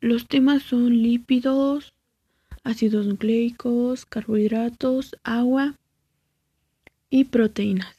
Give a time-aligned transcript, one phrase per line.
[0.00, 1.92] Los temas son lípidos,
[2.62, 5.74] ácidos nucleicos, carbohidratos, agua
[7.10, 7.96] y proteínas.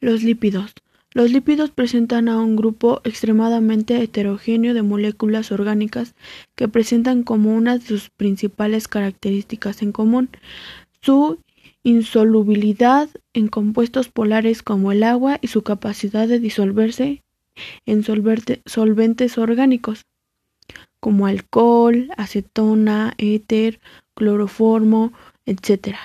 [0.00, 0.74] Los lípidos.
[1.14, 6.14] Los lípidos presentan a un grupo extremadamente heterogéneo de moléculas orgánicas
[6.54, 10.28] que presentan como una de sus principales características en común
[11.00, 11.38] su
[11.82, 17.22] insolubilidad en compuestos polares como el agua y su capacidad de disolverse
[17.86, 20.04] en solventes orgánicos
[21.00, 23.80] como alcohol, acetona, éter,
[24.14, 25.12] cloroformo,
[25.46, 25.96] etc.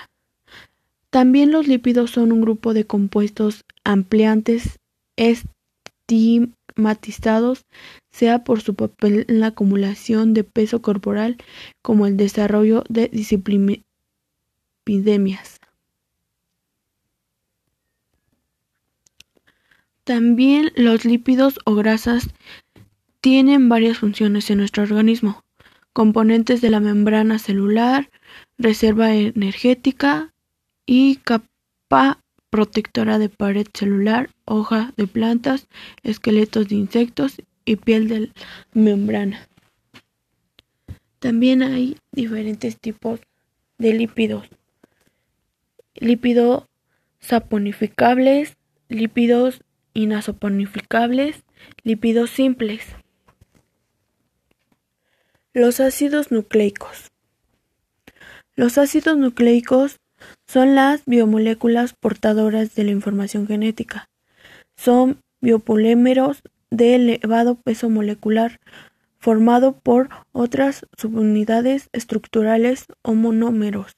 [1.09, 4.78] También los lípidos son un grupo de compuestos ampliantes
[5.16, 7.66] estigmatizados,
[8.12, 11.38] sea por su papel en la acumulación de peso corporal
[11.81, 13.09] como el desarrollo de
[14.86, 15.59] epidemias.
[20.04, 22.30] También los lípidos o grasas
[23.22, 25.44] tienen varias funciones en nuestro organismo,
[25.94, 28.10] componentes de la membrana celular,
[28.58, 30.34] reserva energética
[30.86, 35.68] y capa protectora de pared celular, hoja de plantas,
[36.04, 38.32] esqueletos de insectos y piel de
[38.73, 39.48] membrana.
[41.20, 43.22] También hay diferentes tipos
[43.78, 44.50] de lípidos.
[45.95, 46.66] Lípidos
[47.22, 48.58] saponificables,
[48.90, 49.62] lípidos
[49.94, 51.44] inasoponificables,
[51.83, 52.83] lípidos simples.
[55.53, 57.11] Los ácidos nucleicos.
[58.55, 59.97] Los ácidos nucleicos
[60.47, 64.09] son las biomoléculas portadoras de la información genética.
[64.75, 68.59] Son biopolímeros de elevado peso molecular
[69.19, 73.94] formado por otras subunidades estructurales o monómeros.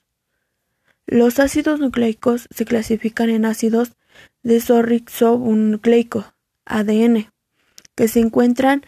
[1.08, 3.94] Los ácidos nucleicos se clasifican en ácidos
[4.46, 6.34] desoxirribonucleico
[6.66, 7.30] ADN,
[7.96, 8.86] que se encuentran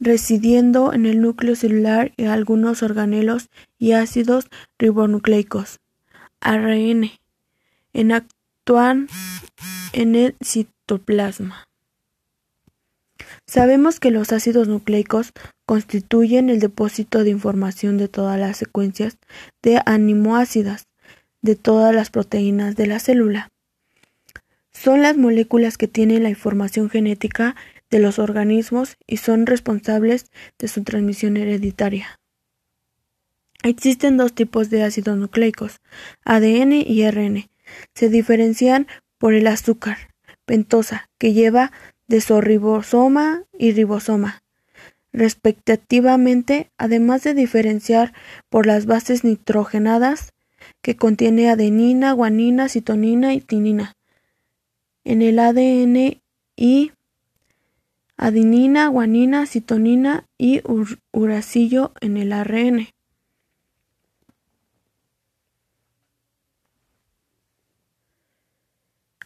[0.00, 5.80] residiendo en el núcleo celular y algunos organelos y ácidos ribonucleicos
[6.40, 7.10] ARN,
[7.92, 9.08] en actúan
[9.92, 11.64] en el citoplasma.
[13.46, 15.32] Sabemos que los ácidos nucleicos
[15.64, 19.16] constituyen el depósito de información de todas las secuencias
[19.62, 20.84] de aminoácidos
[21.40, 23.48] de todas las proteínas de la célula.
[24.80, 27.56] Son las moléculas que tienen la información genética
[27.90, 32.20] de los organismos y son responsables de su transmisión hereditaria.
[33.64, 35.80] Existen dos tipos de ácidos nucleicos,
[36.24, 37.50] ADN y RN.
[37.92, 38.86] Se diferencian
[39.18, 39.98] por el azúcar
[40.44, 41.72] pentosa, que lleva
[42.06, 44.44] desorribosoma y ribosoma,
[45.12, 48.12] respectivamente, además de diferenciar
[48.48, 50.34] por las bases nitrogenadas,
[50.82, 53.97] que contiene adenina, guanina, citonina y tinina.
[55.08, 56.20] En el ADN
[56.54, 56.92] y
[58.18, 60.60] adenina, guanina, citonina y
[61.12, 62.88] uracilo en el ARN.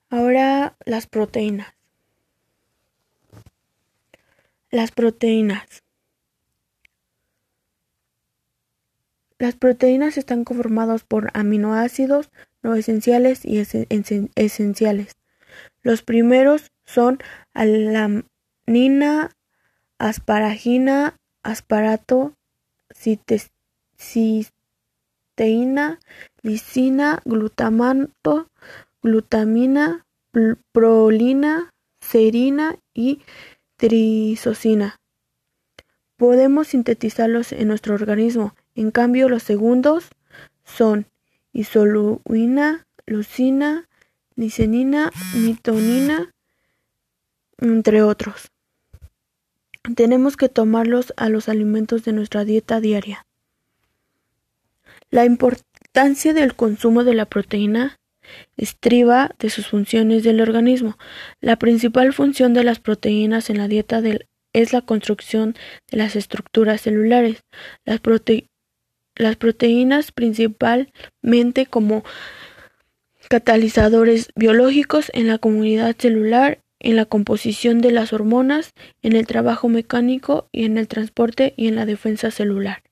[0.08, 1.74] Ahora las proteínas.
[4.70, 5.82] Las proteínas.
[9.36, 12.30] Las proteínas están conformadas por aminoácidos
[12.62, 13.58] no esenciales y
[14.36, 15.21] esenciales.
[15.82, 17.18] Los primeros son
[17.54, 19.30] alanina,
[19.98, 22.34] asparagina, asparato,
[23.96, 24.50] cisteína,
[26.42, 28.48] lisina, glutamato,
[29.02, 30.04] glutamina,
[30.72, 31.70] prolina,
[32.00, 33.22] serina y
[33.76, 35.00] trisosina.
[36.16, 38.54] Podemos sintetizarlos en nuestro organismo.
[38.74, 40.10] En cambio, los segundos
[40.64, 41.06] son
[41.52, 43.88] isoleucina, leucina,
[44.36, 46.32] licenina, mitonina,
[47.58, 48.50] entre otros.
[49.96, 53.26] Tenemos que tomarlos a los alimentos de nuestra dieta diaria.
[55.10, 57.98] La importancia del consumo de la proteína
[58.56, 60.96] estriba de sus funciones del organismo.
[61.40, 64.00] La principal función de las proteínas en la dieta
[64.52, 65.54] es la construcción
[65.90, 67.42] de las estructuras celulares.
[67.84, 68.00] Las,
[69.16, 72.04] las proteínas principalmente como
[73.32, 79.70] catalizadores biológicos en la comunidad celular, en la composición de las hormonas, en el trabajo
[79.70, 82.82] mecánico y en el transporte y en la defensa celular.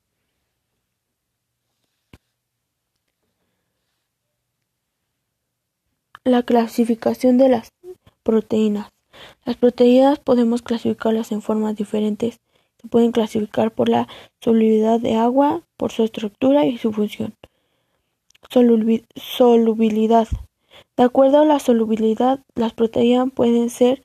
[6.23, 7.71] La clasificación de las
[8.23, 8.89] proteínas.
[9.45, 12.39] Las proteínas podemos clasificarlas en formas diferentes.
[12.81, 14.07] Se pueden clasificar por la
[14.39, 17.35] solubilidad de agua, por su estructura y su función.
[18.51, 20.27] Solubilidad.
[20.97, 24.03] De acuerdo a la solubilidad, las proteínas pueden ser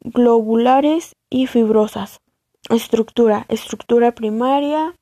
[0.00, 2.20] globulares y fibrosas.
[2.70, 3.44] Estructura.
[3.48, 4.94] Estructura primaria.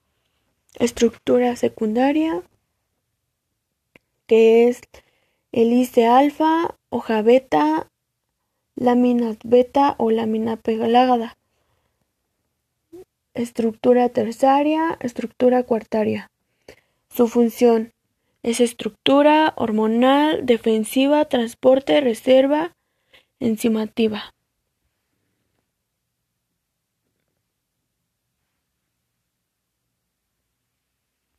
[0.75, 2.43] Estructura secundaria.
[4.27, 4.81] Que es
[5.53, 7.89] hélice alfa, hoja beta,
[8.75, 11.37] láminas beta o lámina pegada.
[13.35, 16.29] Estructura terciaria, estructura cuartaria.
[17.09, 17.93] Su función
[18.47, 22.77] es estructura hormonal, defensiva, transporte, reserva,
[23.41, 24.36] enzimativa.